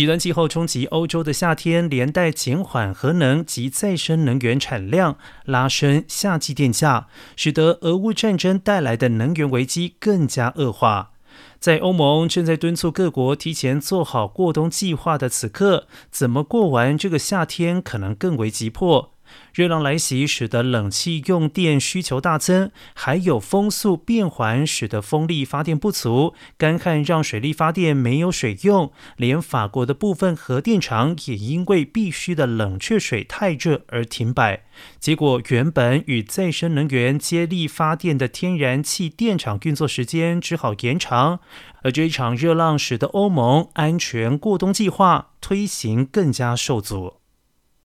[0.00, 11.10] 极端气候冲击欧洲的夏天，连带减缓核能及再生能源产量，拉升夏季电价，使得俄乌战争带来的能源危机更加恶化。
[11.58, 19.12] 在欧盟正在敦促各国提前做好过冬计划的此刻，怎么过完这个夏天可能更为急迫。
[19.52, 34.64] 热浪来袭，使得冷气用电需求大增，还有风速变缓，使得风力发电不足，干旱让水力发电没有水用，连法国的部分核电厂也因为必须的冷却水太热而停摆。
[34.98, 41.40] 结果，原本与再生能源接力发电的天然气电厂运作时间只好延长，
[41.82, 47.19] 而这一场热浪使得欧盟安全过冬计划推行更加受阻。